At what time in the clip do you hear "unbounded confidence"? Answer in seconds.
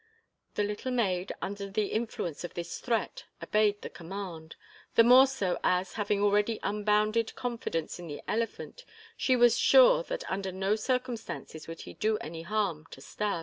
6.63-7.99